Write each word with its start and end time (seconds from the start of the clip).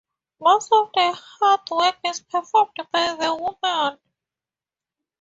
Most 0.39 0.71
of 0.73 0.89
the 0.95 1.13
hard 1.15 1.69
work 1.69 1.97
is 2.05 2.21
performed 2.21 2.71
by 2.91 3.13
the 3.13 3.35
women. 3.35 3.99